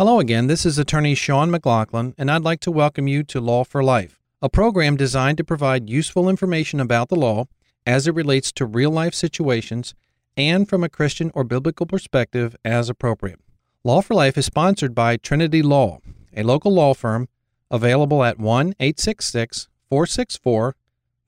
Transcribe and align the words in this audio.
Hello 0.00 0.18
again. 0.18 0.46
This 0.46 0.64
is 0.64 0.78
attorney 0.78 1.14
Sean 1.14 1.50
McLaughlin, 1.50 2.14
and 2.16 2.30
I'd 2.30 2.40
like 2.40 2.60
to 2.60 2.70
welcome 2.70 3.06
you 3.06 3.22
to 3.24 3.38
Law 3.38 3.64
for 3.64 3.84
Life, 3.84 4.18
a 4.40 4.48
program 4.48 4.96
designed 4.96 5.36
to 5.36 5.44
provide 5.44 5.90
useful 5.90 6.26
information 6.26 6.80
about 6.80 7.10
the 7.10 7.16
law 7.16 7.44
as 7.84 8.06
it 8.06 8.14
relates 8.14 8.50
to 8.52 8.64
real 8.64 8.90
life 8.90 9.12
situations 9.12 9.94
and 10.38 10.66
from 10.66 10.82
a 10.82 10.88
Christian 10.88 11.30
or 11.34 11.44
biblical 11.44 11.84
perspective 11.84 12.56
as 12.64 12.88
appropriate. 12.88 13.40
Law 13.84 14.00
for 14.00 14.14
Life 14.14 14.38
is 14.38 14.46
sponsored 14.46 14.94
by 14.94 15.18
Trinity 15.18 15.60
Law, 15.60 15.98
a 16.34 16.44
local 16.44 16.72
law 16.72 16.94
firm 16.94 17.28
available 17.70 18.24
at 18.24 18.38
1 18.38 18.68
866 18.80 19.68
464 19.90 20.76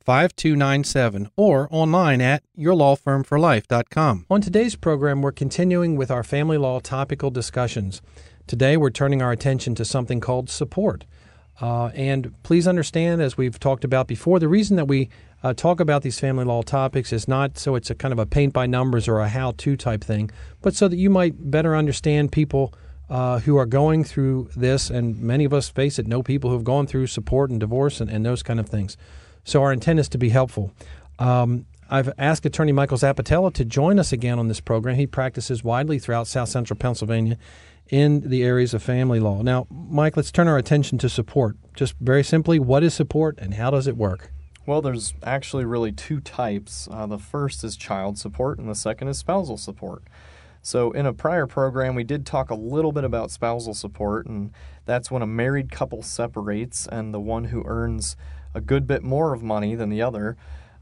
5297 0.03 1.31
or 1.37 1.69
online 1.71 2.21
at 2.21 2.43
yourlawfirmforlife.com. 2.59 4.27
On 4.29 4.41
today's 4.41 4.77
program, 4.77 5.23
we're 5.23 5.33
continuing 5.33 5.97
with 5.97 6.11
our 6.11 6.23
family 6.23 6.59
law 6.59 6.81
topical 6.81 7.31
discussions. 7.31 8.03
Today, 8.47 8.77
we're 8.77 8.91
turning 8.91 9.23
our 9.23 9.33
attention 9.33 9.75
to 9.77 9.85
something 9.85 10.21
called 10.21 10.51
support. 10.51 11.05
Uh, 11.61 11.89
and 11.89 12.33
please 12.43 12.67
understand, 12.67 13.23
as 13.23 13.37
we've 13.37 13.61
talked 13.61 13.85
about 13.85 14.07
before, 14.07 14.39
the 14.39 14.49
reason 14.49 14.77
that 14.77 14.87
we 14.87 15.09
uh, 15.43 15.53
talk 15.53 15.81
about 15.81 16.03
these 16.03 16.19
family 16.19 16.45
law 16.45 16.63
topics 16.63 17.13
is 17.13 17.29
not 17.29 17.59
so 17.59 17.75
it's 17.75 17.91
a 17.91 17.95
kind 17.95 18.13
of 18.13 18.19
a 18.19 18.27
paint 18.27 18.53
by 18.53 18.67
numbers 18.67 19.07
or 19.09 19.21
a 19.21 19.29
how 19.29 19.53
to 19.59 19.77
type 19.77 20.03
thing, 20.03 20.31
but 20.61 20.75
so 20.75 20.89
that 20.89 20.97
you 20.97 21.11
might 21.11 21.51
better 21.51 21.77
understand 21.77 22.33
people 22.33 22.73
uh, 23.11 23.41
who 23.41 23.57
are 23.57 23.67
going 23.67 24.03
through 24.05 24.49
this. 24.57 24.89
And 24.89 25.21
many 25.21 25.45
of 25.45 25.53
us 25.53 25.69
face 25.69 25.99
it, 25.99 26.07
know 26.07 26.23
people 26.23 26.51
who 26.51 26.57
have 26.57 26.65
gone 26.65 26.87
through 26.87 27.09
support 27.09 27.51
and 27.51 27.61
divorce 27.61 28.01
and, 28.01 28.11
and 28.11 28.25
those 28.25 28.43
kind 28.43 28.59
of 28.59 28.69
things. 28.69 28.97
So 29.45 29.63
our 29.63 29.73
intent 29.73 29.99
is 29.99 30.09
to 30.11 30.19
be 30.19 30.29
helpful. 30.29 30.73
Um, 31.19 31.67
I've 31.91 32.11
asked 32.17 32.47
attorney 32.47 32.73
Michael 32.73 32.97
Zapatella 32.97 33.53
to 33.55 33.65
join 33.65 33.99
us 33.99 34.13
again 34.13 34.39
on 34.39 34.49
this 34.49 34.61
program. 34.61 34.97
He 34.97 35.07
practices 35.07 35.63
widely 35.63 35.99
throughout 35.99 36.27
South 36.27 36.49
Central 36.49 36.77
Pennsylvania 36.77 37.37
in 37.89 38.29
the 38.29 38.43
areas 38.43 38.73
of 38.73 38.83
family 38.83 39.21
law. 39.21 39.43
Now, 39.43 39.67
Mike, 39.71 40.17
let's 40.17 40.33
turn 40.33 40.49
our 40.49 40.57
attention 40.57 40.97
to 40.99 41.09
support. 41.09 41.57
Just 41.75 41.95
very 42.01 42.25
simply, 42.25 42.59
what 42.59 42.83
is 42.83 42.95
support 42.95 43.39
and 43.39 43.55
how 43.55 43.71
does 43.71 43.87
it 43.87 43.97
work? 43.97 44.31
Well, 44.65 44.81
there's 44.81 45.13
actually 45.23 45.65
really 45.65 45.93
two 45.93 46.21
types. 46.21 46.89
Uh, 46.91 47.07
the 47.07 47.19
first 47.19 47.65
is 47.65 47.77
child 47.77 48.17
support, 48.17 48.59
and 48.59 48.69
the 48.69 48.75
second 48.75 49.09
is 49.09 49.19
spousal 49.19 49.59
support. 49.59 50.05
So, 50.65 50.93
in 50.93 51.07
a 51.07 51.13
prior 51.13 51.49
program, 51.49 51.97
we 51.97 52.05
did 52.05 52.25
talk 52.25 52.49
a 52.49 52.55
little 52.55 52.93
bit 52.93 53.03
about 53.03 53.33
spousal 53.33 53.75
support, 53.75 54.27
and 54.27 54.53
that's 54.85 55.11
when 55.11 55.21
a 55.21 55.27
married 55.27 55.73
couple 55.73 56.03
separates 56.03 56.87
and 56.87 57.13
the 57.13 57.19
one 57.21 57.45
who 57.47 57.65
earns 57.67 58.17
a 58.55 58.61
good 58.61 58.87
bit 58.87 59.03
more 59.03 59.35
of 59.35 59.43
money 59.43 59.75
than 59.75 59.89
the 59.89 60.03
other 60.03 60.37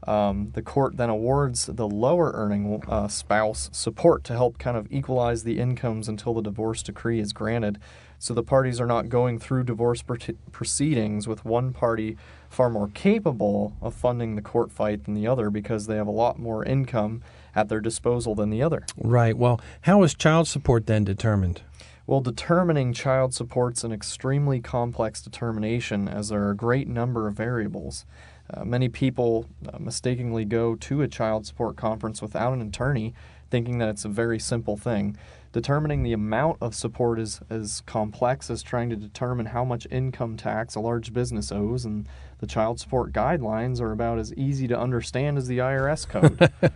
um, 0.07 0.51
the 0.53 0.61
court 0.61 0.97
then 0.97 1.09
awards 1.09 1.65
the 1.67 1.87
lower 1.87 2.31
earning 2.33 2.81
uh, 2.87 3.07
spouse 3.07 3.69
support 3.71 4.23
to 4.25 4.33
help 4.33 4.57
kind 4.57 4.75
of 4.75 4.87
equalize 4.91 5.43
the 5.43 5.59
incomes 5.59 6.07
until 6.07 6.33
the 6.33 6.41
divorce 6.41 6.81
decree 6.81 7.19
is 7.19 7.33
granted. 7.33 7.79
So 8.17 8.35
the 8.35 8.43
parties 8.43 8.79
are 8.79 8.85
not 8.85 9.09
going 9.09 9.39
through 9.39 9.63
divorce 9.63 10.03
proceedings 10.51 11.27
with 11.27 11.43
one 11.43 11.73
party 11.73 12.17
far 12.49 12.69
more 12.69 12.89
capable 12.93 13.73
of 13.81 13.95
funding 13.95 14.35
the 14.35 14.43
court 14.43 14.71
fight 14.71 15.05
than 15.05 15.15
the 15.15 15.25
other 15.25 15.49
because 15.49 15.87
they 15.87 15.95
have 15.95 16.07
a 16.07 16.11
lot 16.11 16.37
more 16.37 16.63
income 16.63 17.23
at 17.55 17.67
their 17.67 17.79
disposal 17.79 18.35
than 18.35 18.51
the 18.51 18.61
other. 18.61 18.85
Right. 18.95 19.35
Well, 19.35 19.59
how 19.81 20.03
is 20.03 20.13
child 20.13 20.47
support 20.47 20.85
then 20.85 21.03
determined? 21.03 21.61
Well, 22.05 22.21
determining 22.21 22.93
child 22.93 23.33
support's 23.33 23.83
an 23.83 23.91
extremely 23.91 24.59
complex 24.59 25.21
determination 25.21 26.07
as 26.07 26.29
there 26.29 26.43
are 26.43 26.51
a 26.51 26.55
great 26.55 26.87
number 26.87 27.27
of 27.27 27.35
variables. 27.35 28.05
Uh, 28.53 28.65
many 28.65 28.89
people 28.89 29.45
uh, 29.71 29.77
mistakenly 29.79 30.45
go 30.45 30.75
to 30.75 31.01
a 31.01 31.07
child 31.07 31.45
support 31.45 31.77
conference 31.77 32.21
without 32.21 32.53
an 32.53 32.61
attorney, 32.61 33.13
thinking 33.49 33.77
that 33.77 33.89
it's 33.89 34.05
a 34.05 34.09
very 34.09 34.39
simple 34.39 34.77
thing. 34.77 35.17
Determining 35.53 36.03
the 36.03 36.13
amount 36.13 36.57
of 36.61 36.73
support 36.73 37.19
is 37.19 37.41
as 37.49 37.81
complex 37.85 38.49
as 38.49 38.63
trying 38.63 38.89
to 38.89 38.95
determine 38.95 39.47
how 39.47 39.65
much 39.65 39.85
income 39.91 40.37
tax 40.37 40.75
a 40.75 40.79
large 40.79 41.13
business 41.13 41.51
owes, 41.51 41.83
and 41.83 42.07
the 42.39 42.47
child 42.47 42.79
support 42.79 43.11
guidelines 43.11 43.81
are 43.81 43.91
about 43.91 44.17
as 44.17 44.33
easy 44.35 44.67
to 44.67 44.79
understand 44.79 45.37
as 45.37 45.47
the 45.47 45.57
IRS 45.57 46.07
code. 46.07 46.51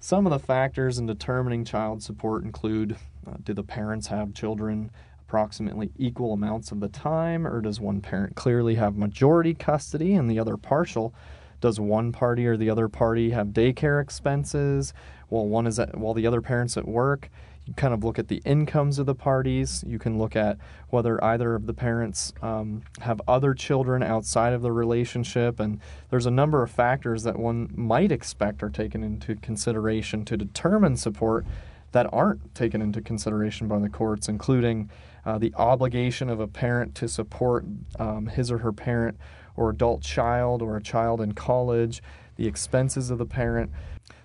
Some 0.00 0.26
of 0.26 0.30
the 0.30 0.40
factors 0.40 0.98
in 0.98 1.06
determining 1.06 1.64
child 1.64 2.02
support 2.02 2.42
include 2.42 2.96
uh, 3.24 3.34
do 3.44 3.54
the 3.54 3.62
parents 3.62 4.08
have 4.08 4.34
children? 4.34 4.90
Approximately 5.32 5.90
equal 5.96 6.34
amounts 6.34 6.72
of 6.72 6.80
the 6.80 6.88
time, 6.88 7.46
or 7.46 7.62
does 7.62 7.80
one 7.80 8.02
parent 8.02 8.36
clearly 8.36 8.74
have 8.74 8.98
majority 8.98 9.54
custody 9.54 10.12
and 10.12 10.30
the 10.30 10.38
other 10.38 10.58
partial? 10.58 11.14
Does 11.62 11.80
one 11.80 12.12
party 12.12 12.46
or 12.46 12.58
the 12.58 12.68
other 12.68 12.86
party 12.86 13.30
have 13.30 13.46
daycare 13.48 14.02
expenses 14.02 14.92
while 15.30 15.46
one 15.46 15.66
is 15.66 15.78
at, 15.78 15.96
while 15.96 16.12
the 16.12 16.26
other 16.26 16.42
parent's 16.42 16.76
at 16.76 16.86
work? 16.86 17.30
You 17.64 17.72
kind 17.72 17.94
of 17.94 18.04
look 18.04 18.18
at 18.18 18.28
the 18.28 18.42
incomes 18.44 18.98
of 18.98 19.06
the 19.06 19.14
parties. 19.14 19.82
You 19.86 19.98
can 19.98 20.18
look 20.18 20.36
at 20.36 20.58
whether 20.90 21.22
either 21.24 21.54
of 21.54 21.64
the 21.64 21.72
parents 21.72 22.34
um, 22.42 22.82
have 23.00 23.22
other 23.26 23.54
children 23.54 24.02
outside 24.02 24.52
of 24.52 24.60
the 24.60 24.72
relationship, 24.72 25.60
and 25.60 25.80
there's 26.10 26.26
a 26.26 26.30
number 26.30 26.62
of 26.62 26.70
factors 26.70 27.22
that 27.22 27.38
one 27.38 27.70
might 27.74 28.12
expect 28.12 28.62
are 28.62 28.68
taken 28.68 29.02
into 29.02 29.36
consideration 29.36 30.26
to 30.26 30.36
determine 30.36 30.98
support 30.98 31.46
that 31.92 32.06
aren't 32.12 32.54
taken 32.54 32.82
into 32.82 33.00
consideration 33.00 33.68
by 33.68 33.78
the 33.78 33.88
courts, 33.88 34.28
including 34.28 34.90
uh, 35.24 35.38
the 35.38 35.54
obligation 35.54 36.28
of 36.28 36.40
a 36.40 36.48
parent 36.48 36.94
to 36.96 37.08
support 37.08 37.64
um, 37.98 38.26
his 38.26 38.50
or 38.50 38.58
her 38.58 38.72
parent 38.72 39.16
or 39.56 39.70
adult 39.70 40.02
child 40.02 40.62
or 40.62 40.76
a 40.76 40.82
child 40.82 41.20
in 41.20 41.32
college, 41.32 42.02
the 42.36 42.46
expenses 42.46 43.10
of 43.10 43.18
the 43.18 43.26
parent. 43.26 43.70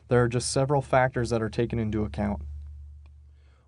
There 0.07 0.23
are 0.23 0.29
just 0.29 0.51
several 0.51 0.81
factors 0.81 1.29
that 1.29 1.41
are 1.41 1.49
taken 1.49 1.79
into 1.79 2.03
account. 2.03 2.41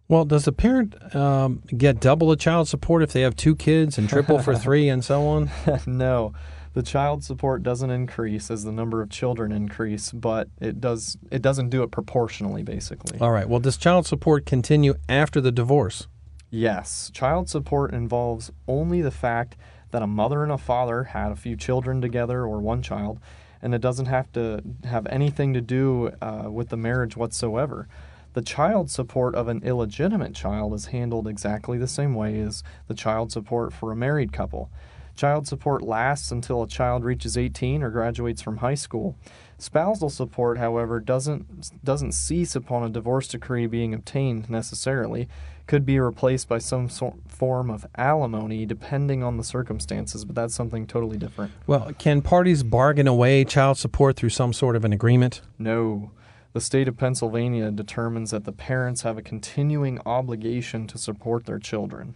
Well, 0.08 0.26
does 0.26 0.46
the 0.46 0.52
parent 0.52 1.16
um, 1.16 1.62
get 1.68 2.00
double 2.00 2.30
the 2.30 2.36
child 2.36 2.68
support 2.68 3.04
if 3.04 3.14
they 3.14 3.22
have 3.22 3.36
two 3.36 3.56
kids 3.56 3.98
and 3.98 4.10
triple 4.10 4.40
for 4.40 4.56
three 4.58 4.90
and 4.90 5.06
so 5.06 5.28
on? 5.28 5.52
no. 5.86 6.34
The 6.74 6.84
child 6.84 7.24
support 7.24 7.64
doesn't 7.64 7.90
increase 7.90 8.52
as 8.52 8.64
the 8.64 8.72
number 8.72 9.02
of 9.02 9.10
children 9.10 9.52
increase, 9.52 10.12
but 10.12 10.50
it 10.62 10.80
does 10.80 11.18
it 11.32 11.42
doesn't 11.42 11.70
do 11.70 11.84
it 11.84 11.92
proportionally 11.92 12.64
basically. 12.64 13.20
All 13.20 13.32
right. 13.32 13.50
Well, 13.50 13.60
does 13.60 13.78
child 13.78 14.06
support 14.06 14.46
continue 14.46 14.96
after 15.08 15.42
the 15.42 15.52
divorce? 15.52 16.08
Yes, 16.52 17.12
child 17.14 17.50
support 17.50 17.94
involves 17.94 18.52
only 18.68 19.02
the 19.02 19.12
fact 19.12 19.56
that 19.92 20.02
a 20.02 20.08
mother 20.08 20.44
and 20.44 20.52
a 20.52 20.58
father 20.58 21.06
had 21.06 21.32
a 21.32 21.36
few 21.36 21.56
children 21.56 22.02
together 22.02 22.42
or 22.42 22.60
one 22.60 22.82
child, 22.82 23.20
and 23.62 23.74
it 23.74 23.82
doesn't 23.82 24.08
have 24.08 24.32
to 24.34 24.62
have 24.84 25.06
anything 25.08 25.54
to 25.54 25.62
do 25.62 26.12
uh, 26.22 26.46
with 26.50 26.70
the 26.70 26.78
marriage 26.78 27.16
whatsoever. 27.16 27.88
The 28.34 28.42
child 28.42 28.92
support 28.92 29.34
of 29.36 29.48
an 29.48 29.64
illegitimate 29.64 30.36
child 30.36 30.74
is 30.74 30.88
handled 30.88 31.28
exactly 31.28 31.78
the 31.78 31.88
same 31.88 32.14
way 32.14 32.40
as 32.40 32.64
the 32.88 32.94
child 32.94 33.32
support 33.32 33.74
for 33.74 33.92
a 33.92 33.96
married 33.96 34.32
couple. 34.32 34.72
Child 35.20 35.50
support 35.50 35.82
lasts 35.82 36.32
until 36.32 36.64
a 36.64 36.68
child 36.68 37.04
reaches 37.04 37.38
18 37.38 37.84
or 37.84 37.90
graduates 37.90 38.42
from 38.42 38.60
high 38.60 38.76
school. 38.76 39.18
Spousal 39.58 40.10
support, 40.10 40.58
however, 40.58 41.02
doesn't 41.02 41.84
doesn't 41.84 42.14
cease 42.14 42.56
upon 42.56 42.84
a 42.84 42.90
divorce 42.90 43.28
decree 43.28 43.66
being 43.68 43.94
obtained 43.94 44.50
necessarily 44.50 45.28
could 45.68 45.86
be 45.86 46.00
replaced 46.00 46.48
by 46.48 46.58
some 46.58 46.88
sort, 46.88 47.16
form 47.28 47.70
of 47.70 47.86
alimony 47.98 48.66
depending 48.66 49.22
on 49.22 49.36
the 49.36 49.44
circumstances, 49.44 50.24
but 50.24 50.36
that's 50.36 50.56
something 50.56 50.88
totally 50.88 51.18
different. 51.18 51.52
Well, 51.68 51.92
can 51.98 52.22
parties 52.22 52.64
bargain 52.64 53.06
away 53.06 53.44
child 53.44 53.78
support 53.78 54.16
through 54.16 54.30
some 54.30 54.54
sort 54.54 54.78
of 54.78 54.86
an 54.86 54.94
agreement? 54.94 55.42
No. 55.58 56.12
The 56.54 56.62
state 56.62 56.88
of 56.88 56.96
Pennsylvania 56.96 57.72
determines 57.72 58.32
that 58.32 58.46
the 58.46 58.54
parents 58.54 59.02
have 59.02 59.18
a 59.18 59.22
continuing 59.22 60.00
obligation 60.06 60.88
to 60.88 60.98
support 60.98 61.46
their 61.46 61.60
children. 61.60 62.16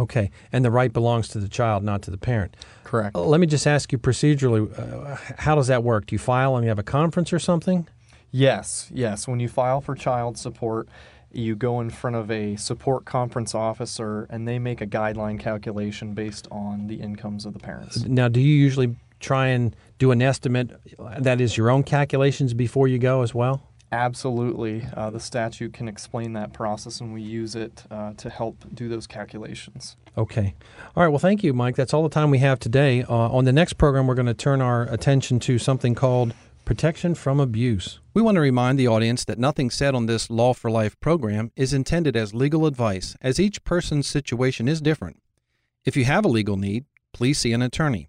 Okay, 0.00 0.30
and 0.50 0.64
the 0.64 0.70
right 0.70 0.92
belongs 0.92 1.28
to 1.28 1.38
the 1.38 1.48
child, 1.48 1.84
not 1.84 2.00
to 2.02 2.10
the 2.10 2.16
parent. 2.16 2.56
Correct. 2.84 3.14
Uh, 3.14 3.20
let 3.20 3.38
me 3.38 3.46
just 3.46 3.66
ask 3.66 3.92
you 3.92 3.98
procedurally 3.98 4.62
uh, 4.78 5.16
how 5.38 5.54
does 5.54 5.66
that 5.66 5.84
work? 5.84 6.06
Do 6.06 6.14
you 6.14 6.18
file 6.18 6.56
and 6.56 6.64
you 6.64 6.70
have 6.70 6.78
a 6.78 6.82
conference 6.82 7.32
or 7.32 7.38
something? 7.38 7.86
Yes, 8.30 8.90
yes. 8.92 9.28
When 9.28 9.40
you 9.40 9.48
file 9.48 9.82
for 9.82 9.94
child 9.94 10.38
support, 10.38 10.88
you 11.30 11.54
go 11.54 11.80
in 11.80 11.90
front 11.90 12.16
of 12.16 12.30
a 12.30 12.56
support 12.56 13.04
conference 13.04 13.54
officer 13.54 14.26
and 14.30 14.48
they 14.48 14.58
make 14.58 14.80
a 14.80 14.86
guideline 14.86 15.38
calculation 15.38 16.14
based 16.14 16.48
on 16.50 16.86
the 16.86 16.96
incomes 16.96 17.44
of 17.44 17.52
the 17.52 17.58
parents. 17.58 18.04
Now, 18.04 18.28
do 18.28 18.40
you 18.40 18.54
usually 18.54 18.96
try 19.20 19.48
and 19.48 19.76
do 19.98 20.12
an 20.12 20.22
estimate 20.22 20.70
that 21.18 21.40
is 21.42 21.56
your 21.56 21.70
own 21.70 21.82
calculations 21.82 22.54
before 22.54 22.88
you 22.88 22.98
go 22.98 23.22
as 23.22 23.34
well? 23.34 23.69
Absolutely. 23.92 24.86
Uh, 24.96 25.10
the 25.10 25.18
statute 25.18 25.72
can 25.72 25.88
explain 25.88 26.32
that 26.34 26.52
process, 26.52 27.00
and 27.00 27.12
we 27.12 27.22
use 27.22 27.56
it 27.56 27.84
uh, 27.90 28.12
to 28.14 28.30
help 28.30 28.64
do 28.72 28.88
those 28.88 29.06
calculations. 29.06 29.96
Okay. 30.16 30.54
All 30.96 31.02
right. 31.02 31.08
Well, 31.08 31.18
thank 31.18 31.42
you, 31.42 31.52
Mike. 31.52 31.74
That's 31.76 31.92
all 31.92 32.04
the 32.04 32.08
time 32.08 32.30
we 32.30 32.38
have 32.38 32.60
today. 32.60 33.02
Uh, 33.02 33.14
on 33.14 33.44
the 33.44 33.52
next 33.52 33.74
program, 33.74 34.06
we're 34.06 34.14
going 34.14 34.26
to 34.26 34.34
turn 34.34 34.60
our 34.60 34.82
attention 34.82 35.40
to 35.40 35.58
something 35.58 35.94
called 35.94 36.34
protection 36.64 37.16
from 37.16 37.40
abuse. 37.40 37.98
We 38.14 38.22
want 38.22 38.36
to 38.36 38.40
remind 38.40 38.78
the 38.78 38.86
audience 38.86 39.24
that 39.24 39.38
nothing 39.38 39.70
said 39.70 39.94
on 39.94 40.06
this 40.06 40.30
Law 40.30 40.54
for 40.54 40.70
Life 40.70 40.98
program 41.00 41.50
is 41.56 41.72
intended 41.72 42.16
as 42.16 42.32
legal 42.32 42.66
advice, 42.66 43.16
as 43.20 43.40
each 43.40 43.64
person's 43.64 44.06
situation 44.06 44.68
is 44.68 44.80
different. 44.80 45.20
If 45.84 45.96
you 45.96 46.04
have 46.04 46.24
a 46.24 46.28
legal 46.28 46.56
need, 46.56 46.84
please 47.12 47.38
see 47.38 47.52
an 47.52 47.62
attorney. 47.62 48.06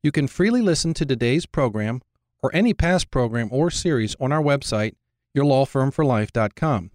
You 0.00 0.12
can 0.12 0.28
freely 0.28 0.62
listen 0.62 0.94
to 0.94 1.04
today's 1.04 1.44
program 1.44 2.02
or 2.40 2.54
any 2.54 2.72
past 2.72 3.10
program 3.10 3.48
or 3.50 3.68
series 3.68 4.14
on 4.20 4.30
our 4.30 4.42
website, 4.42 4.94
yourlawfirmforlife.com. 5.38 6.90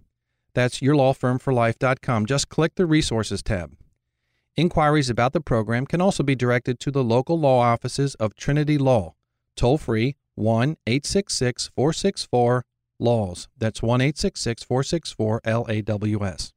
That's 0.53 0.79
yourlawfirmforlife.com. 0.79 2.25
Just 2.25 2.49
click 2.49 2.75
the 2.75 2.85
Resources 2.85 3.41
tab. 3.41 3.75
Inquiries 4.55 5.09
about 5.09 5.33
the 5.33 5.41
program 5.41 5.87
can 5.87 5.99
also 5.99 6.21
be 6.21 6.35
directed 6.35 6.79
to 6.81 6.91
the 6.91 7.03
local 7.03 7.39
law 7.39 7.59
offices 7.61 8.13
of 8.15 8.35
Trinity 8.35 8.77
Law, 8.77 9.15
toll 9.55 9.79
free 9.79 10.15
1 10.35 10.77
866 10.85 11.71
464 11.75 12.65
LAWS. 12.99 13.47
That's 13.57 13.81
1 13.81 14.01
866 14.01 14.63
464 14.63 15.41
LAWS. 15.45 16.52